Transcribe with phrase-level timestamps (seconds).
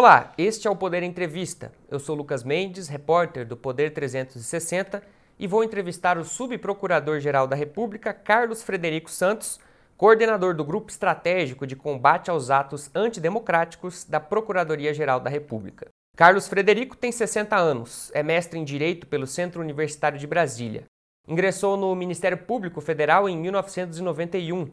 [0.00, 1.72] Olá, este é o Poder Entrevista.
[1.90, 5.02] Eu sou Lucas Mendes, repórter do Poder 360
[5.36, 9.58] e vou entrevistar o subprocurador-geral da República, Carlos Frederico Santos,
[9.96, 15.88] coordenador do Grupo Estratégico de Combate aos Atos Antidemocráticos da Procuradoria-Geral da República.
[16.16, 20.84] Carlos Frederico tem 60 anos, é mestre em Direito pelo Centro Universitário de Brasília.
[21.26, 24.70] Ingressou no Ministério Público Federal em 1991.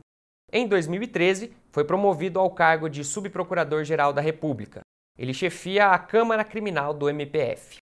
[0.53, 4.84] Em 2013, foi promovido ao cargo de Subprocurador-Geral da República.
[5.17, 7.77] Ele chefia a Câmara Criminal do MPF.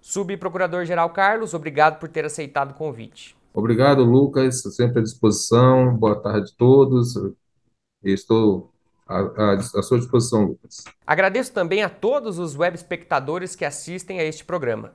[0.00, 3.36] Subprocurador-Geral Carlos, obrigado por ter aceitado o convite.
[3.52, 5.96] Obrigado, Lucas, sempre à disposição.
[5.96, 7.14] Boa tarde a todos.
[8.02, 8.70] Estou
[9.06, 10.84] à, à, sua disposição, Lucas.
[11.06, 14.94] Agradeço também a todos os web espectadores que assistem a este programa.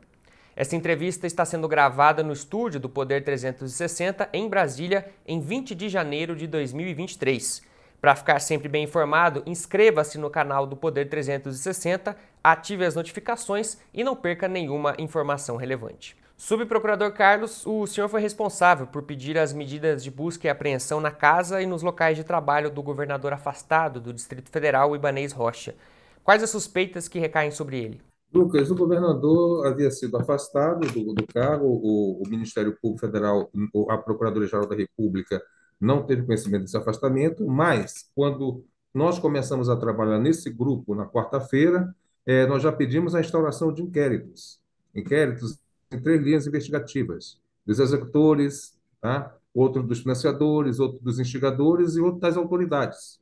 [0.56, 5.90] Esta entrevista está sendo gravada no estúdio do Poder 360 em Brasília em 20 de
[5.90, 7.62] janeiro de 2023.
[8.02, 14.04] Para ficar sempre bem informado, inscreva-se no canal do Poder 360, ative as notificações e
[14.04, 16.16] não perca nenhuma informação relevante.
[16.38, 21.10] Subprocurador Carlos, o senhor foi responsável por pedir as medidas de busca e apreensão na
[21.10, 25.76] casa e nos locais de trabalho do governador afastado do Distrito Federal, Ibanês Rocha.
[26.24, 28.02] Quais as suspeitas que recaem sobre ele?
[28.34, 33.50] Lucas, o governador havia sido afastado do, do cargo, o, o Ministério Público Federal,
[33.90, 35.42] a Procuradoria-Geral da República
[35.80, 41.94] não teve conhecimento desse afastamento, mas quando nós começamos a trabalhar nesse grupo na quarta-feira,
[42.26, 44.60] eh, nós já pedimos a instauração de inquéritos,
[44.94, 45.60] inquéritos
[45.92, 49.36] em três linhas investigativas, dos executores, tá?
[49.54, 53.20] outro dos financiadores, outro dos instigadores e outro das autoridades.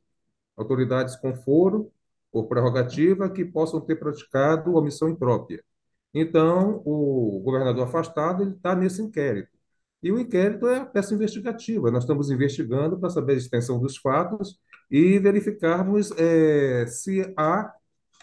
[0.56, 1.90] Autoridades com foro
[2.32, 5.62] ou prerrogativa que possam ter praticado omissão imprópria.
[6.12, 9.50] Então, o governador afastado está nesse inquérito.
[10.04, 11.90] E o inquérito é a peça investigativa.
[11.90, 14.60] Nós estamos investigando para saber a extensão dos fatos
[14.90, 17.72] e verificarmos é, se há,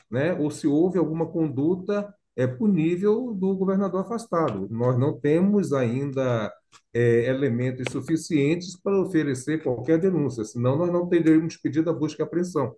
[0.10, 4.68] né, ou se houve alguma conduta é, punível do governador afastado.
[4.70, 6.54] Nós não temos ainda
[6.94, 12.26] é, elementos suficientes para oferecer qualquer denúncia, senão nós não teríamos pedido a busca e
[12.26, 12.76] apreensão.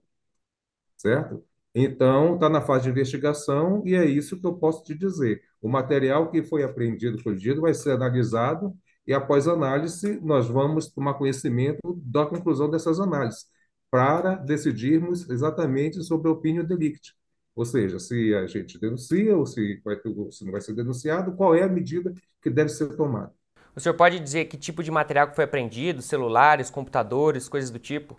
[0.97, 1.43] Certo?
[1.75, 5.41] Então, está na fase de investigação e é isso que eu posso te dizer.
[5.61, 8.73] O material que foi apreendido, colhido, vai ser analisado
[9.05, 13.45] e após análise, nós vamos tomar conhecimento da conclusão dessas análises,
[13.91, 17.13] para decidirmos exatamente sobre a opinião delicti.
[17.55, 19.95] Ou seja, se a gente denuncia ou se, vai,
[20.31, 23.31] se não vai ser denunciado, qual é a medida que deve ser tomada.
[23.75, 26.01] O senhor pode dizer que tipo de material que foi apreendido?
[26.01, 28.17] Celulares, computadores, coisas do tipo?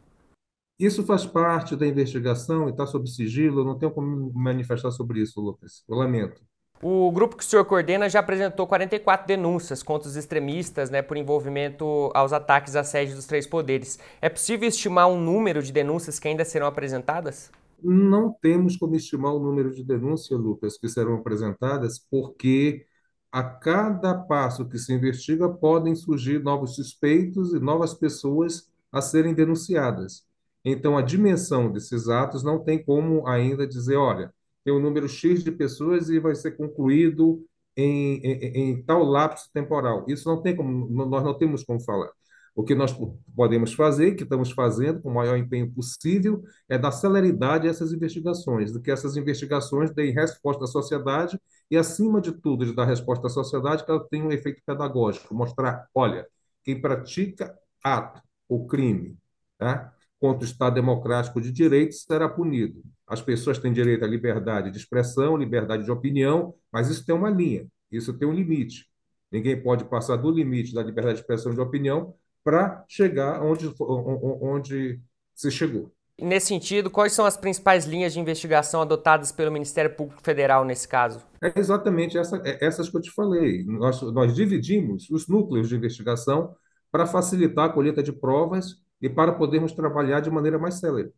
[0.79, 3.61] Isso faz parte da investigação e está sob sigilo.
[3.61, 5.85] Eu não tenho como manifestar sobre isso, Lucas.
[5.89, 6.43] Eu lamento.
[6.83, 11.17] O grupo que o senhor coordena já apresentou 44 denúncias contra os extremistas né, por
[11.17, 13.99] envolvimento aos ataques à sede dos três poderes.
[14.21, 17.51] É possível estimar um número de denúncias que ainda serão apresentadas?
[17.83, 22.87] Não temos como estimar o número de denúncias, Lucas, que serão apresentadas, porque
[23.31, 29.35] a cada passo que se investiga podem surgir novos suspeitos e novas pessoas a serem
[29.35, 30.25] denunciadas.
[30.65, 34.33] Então, a dimensão desses atos não tem como ainda dizer, olha,
[34.65, 37.45] tem um número X de pessoas e vai ser concluído
[37.77, 40.05] em, em, em, tal lapso temporal.
[40.09, 42.11] Isso não tem como, nós não temos como falar.
[42.55, 42.97] O que nós
[43.35, 47.93] podemos fazer, que estamos fazendo com o maior empenho possível, é dar celeridade a essas
[47.93, 51.39] investigações, de que essas investigações deem resposta à sociedade
[51.71, 55.35] e, acima de tudo, de dar resposta à sociedade, que ela tenha um efeito pedagógico,
[55.35, 56.29] mostrar, olha,
[56.63, 59.19] quem pratica ato ou crime,
[59.59, 59.93] tá?
[60.21, 62.83] contra o Estado democrático de direito será punido.
[63.07, 67.31] As pessoas têm direito à liberdade de expressão, liberdade de opinião, mas isso tem uma
[67.31, 68.87] linha, isso tem um limite.
[69.31, 73.73] Ninguém pode passar do limite da liberdade de expressão e de opinião para chegar onde,
[73.81, 75.01] onde
[75.35, 75.93] se chegou.
[76.21, 80.87] Nesse sentido, quais são as principais linhas de investigação adotadas pelo Ministério Público Federal nesse
[80.87, 81.21] caso?
[81.43, 83.65] É exatamente essa, é essas que eu te falei.
[83.65, 86.55] Nós, nós dividimos os núcleos de investigação
[86.93, 91.13] para facilitar a colheita de provas e para podermos trabalhar de maneira mais célere.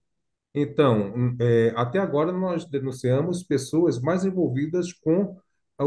[0.58, 5.36] Então, é, até agora nós denunciamos pessoas mais envolvidas com
[5.78, 5.84] a,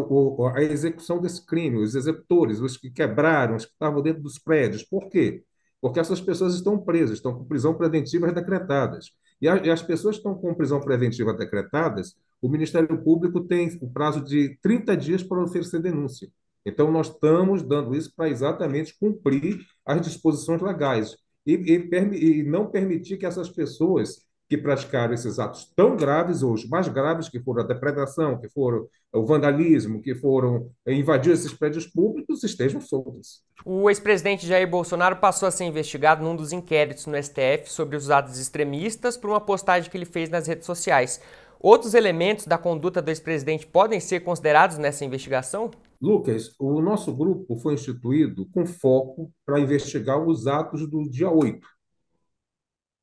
[0.59, 4.83] a, execução desse crime, os executores, os que quebraram, os que estavam dentro dos prédios.
[4.83, 5.43] Por quê?
[5.81, 9.07] Porque essas pessoas estão presas, estão com prisão preventiva decretadas.
[9.41, 13.75] E, a, e as pessoas que estão com prisão preventiva decretadas, o Ministério Público tem
[13.81, 16.29] o prazo de 30 dias para oferecer denúncia.
[16.63, 22.69] Então, nós estamos dando isso para exatamente cumprir as disposições legais e, e, e não
[22.69, 27.39] permitir que essas pessoas que praticaram esses atos tão graves, ou os mais graves, que
[27.39, 33.43] foram a depredação, que foram o vandalismo, que foram invadir esses prédios públicos, estejam soltos.
[33.63, 38.09] O ex-presidente Jair Bolsonaro passou a ser investigado num dos inquéritos no STF sobre os
[38.09, 41.21] atos extremistas por uma postagem que ele fez nas redes sociais.
[41.59, 45.69] Outros elementos da conduta do ex-presidente podem ser considerados nessa investigação?
[46.01, 51.59] Lucas, o nosso grupo foi instituído com foco para investigar os atos do dia 8.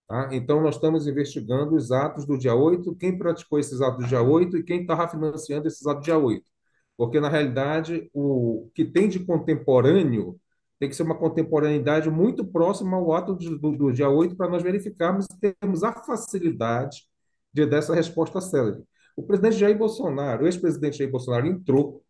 [0.08, 0.28] Tá?
[0.32, 4.22] Então, nós estamos investigando os atos do dia 8, quem praticou esses atos do dia
[4.22, 6.44] 8 e quem estava financiando esses atos do dia 8.
[6.96, 10.38] Porque, na realidade, o que tem de contemporâneo
[10.78, 14.62] tem que ser uma contemporaneidade muito próxima ao ato do, do, dia 8 para nós
[14.62, 17.04] verificarmos se temos a facilidade
[17.52, 18.82] de dar essa resposta célere.
[19.16, 22.02] O presidente Jair Bolsonaro, o ex-presidente Jair Bolsonaro entrou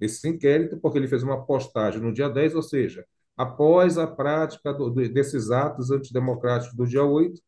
[0.00, 3.04] nesse inquérito porque ele fez uma postagem no dia 10, ou seja,
[3.36, 7.40] após a prática do, desses atos antidemocráticos do dia 8,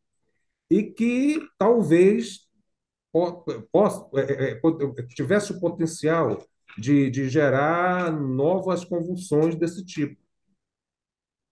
[0.70, 2.48] e que talvez
[4.14, 6.38] é, é, é, tivesse o potencial
[6.76, 10.16] de, de gerar novas convulsões desse tipo.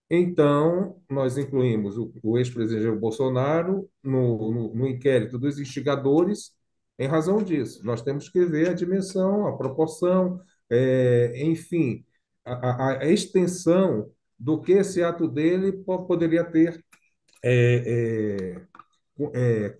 [0.08, 6.52] Então, nós incluímos o, o ex-presidente Bolsonaro no, no, no, inquérito dos instigadores
[6.98, 7.84] em razão disso.
[7.84, 10.40] Nós temos que ver a dimensão, a proporção,
[10.70, 12.04] é, enfim,
[12.44, 15.72] a, a, extensão do que esse ato dele
[16.06, 16.84] poderia ter
[17.42, 18.56] é,
[19.18, 19.78] é, é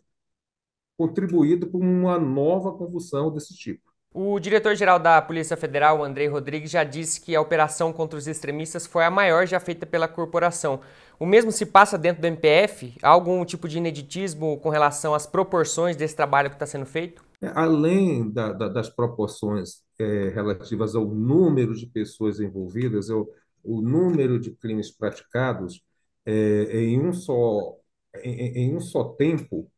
[0.96, 3.86] contribuído para uma nova convulsão desse tipo.
[4.18, 8.86] O diretor-geral da Polícia Federal, Andrei Rodrigues, já disse que a operação contra os extremistas
[8.86, 10.80] foi a maior já feita pela corporação.
[11.20, 12.94] O mesmo se passa dentro do MPF?
[13.02, 17.22] Há algum tipo de ineditismo com relação às proporções desse trabalho que está sendo feito?
[17.42, 23.28] É, além da, da, das proporções é, relativas ao número de pessoas envolvidas, o,
[23.66, 25.82] o número de crimes praticados
[26.24, 26.32] é,
[26.80, 27.76] em, um só,
[28.22, 29.70] em, em um só tempo,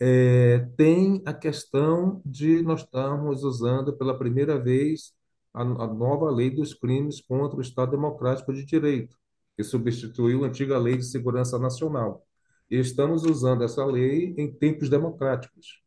[0.00, 5.12] é, tem a questão de nós estarmos usando pela primeira vez
[5.52, 9.16] a, a, nova lei dos crimes contra o Estado Democrático de Direito,
[9.56, 12.26] que substituiu a antiga Lei de Segurança Nacional.
[12.70, 15.82] E estamos usando essa lei em tempos democráticos.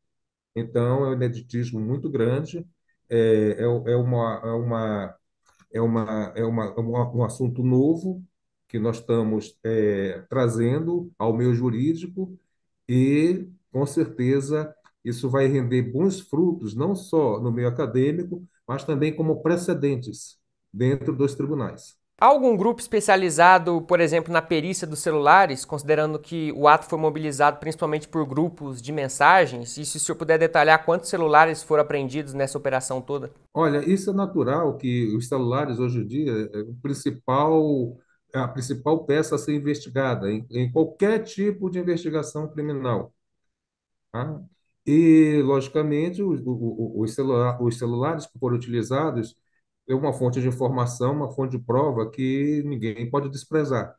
[0.56, 2.66] Então, é um ineditismo muito grande,
[3.10, 5.17] é, é, é, uma, é, uma,
[5.78, 8.24] é, uma, é uma, é um assunto novo
[8.68, 12.38] que nós estamos é, trazendo ao meio jurídico
[12.88, 19.16] e com certeza isso vai render bons frutos, não só no meio acadêmico, mas também
[19.16, 20.38] como precedentes
[20.74, 21.98] dentro dos tribunais.
[22.20, 26.98] Há algum grupo especializado, por exemplo, na perícia dos celulares, considerando que o ato foi
[26.98, 29.78] mobilizado principalmente por grupos de mensagens?
[29.78, 33.32] E se o senhor puder detalhar quantos celulares foram apreendidos nessa operação toda?
[33.54, 37.96] Olha, isso é natural que os celulares hoje em dia é o principal
[38.34, 43.14] a principal peça a ser investigada em, em qualquer tipo de investigação criminal.
[44.12, 44.42] Tá?
[44.86, 47.16] E, logicamente, os, os,
[47.60, 49.36] os celulares que foram utilizados
[49.96, 53.96] uma fonte de informação, uma fonte de prova que ninguém pode desprezar.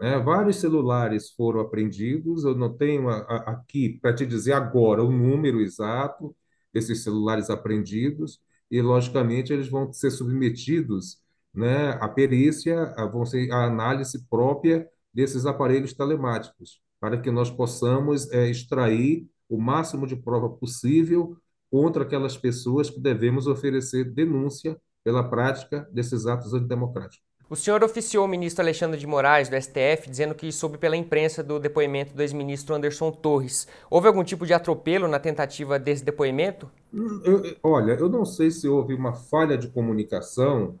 [0.00, 0.18] Né?
[0.18, 5.12] Vários celulares foram apreendidos, eu não tenho a, a, aqui para te dizer agora o
[5.12, 6.34] número exato
[6.72, 11.18] desses celulares apreendidos, e, logicamente, eles vão ser submetidos
[11.52, 17.50] né, à perícia, a, vão ser a análise própria desses aparelhos telemáticos para que nós
[17.50, 21.36] possamos é, extrair o máximo de prova possível
[21.70, 27.30] contra aquelas pessoas que devemos oferecer denúncia pela prática desses atos antidemocráticos.
[27.50, 31.42] O senhor oficiou o ministro Alexandre de Moraes, do STF, dizendo que soube pela imprensa
[31.42, 33.66] do depoimento do ex-ministro Anderson Torres.
[33.90, 36.70] Houve algum tipo de atropelo na tentativa desse depoimento?
[36.94, 40.78] Hum, eu, olha, eu não sei se houve uma falha de comunicação,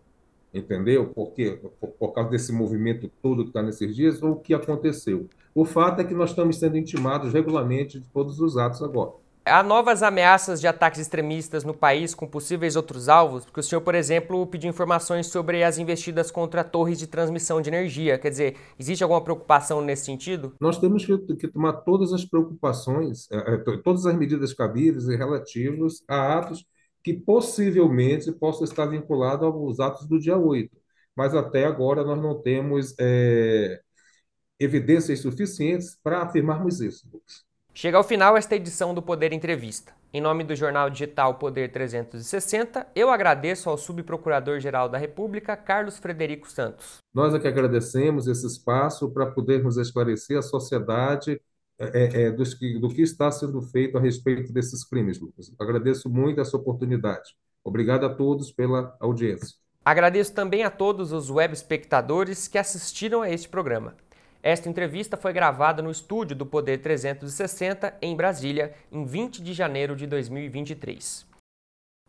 [0.54, 1.08] entendeu?
[1.08, 5.28] Porque, por, por causa desse movimento todo que está nesses dias, ou o que aconteceu.
[5.52, 9.10] O fato é que nós estamos sendo intimados regularmente de todos os atos agora.
[9.44, 13.44] Há novas ameaças de ataques extremistas no país com possíveis outros alvos?
[13.44, 17.70] Porque o senhor, por exemplo, pediu informações sobre as investidas contra torres de transmissão de
[17.70, 18.18] energia.
[18.18, 20.54] Quer dizer, existe alguma preocupação nesse sentido?
[20.60, 25.16] Nós temos que, que tomar todas as preocupações, é, é, todas as medidas cabíveis e
[25.16, 26.64] relativas a atos
[27.02, 30.70] que possivelmente possam estar vinculados aos atos do dia 8.
[31.16, 33.80] Mas até agora nós não temos é,
[34.58, 37.49] evidências suficientes para afirmarmos isso, Lucas.
[37.72, 39.92] Chega ao final esta edição do Poder Entrevista.
[40.12, 46.50] Em nome do jornal digital Poder 360, eu agradeço ao subprocurador-geral da República, Carlos Frederico
[46.50, 46.98] Santos.
[47.14, 51.40] Nós é que agradecemos esse espaço para podermos esclarecer a sociedade
[51.78, 55.50] é, é, dos que, do que está sendo feito a respeito desses crimes, Lucas.
[55.58, 57.36] Agradeço muito essa oportunidade.
[57.62, 59.56] Obrigado a todos pela audiência.
[59.84, 63.94] Agradeço também a todos os web espectadores que assistiram a este programa.
[64.42, 69.94] Esta entrevista foi gravada no estúdio do Poder 360, em Brasília, em 20 de janeiro
[69.94, 71.26] de 2023.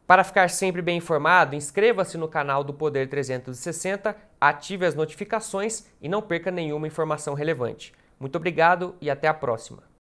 [0.07, 6.07] Para ficar sempre bem informado, inscreva-se no canal do Poder 360, ative as notificações e
[6.07, 7.93] não perca nenhuma informação relevante.
[8.19, 9.90] Muito obrigado e até a próxima.